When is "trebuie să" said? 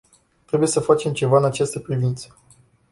0.45-0.79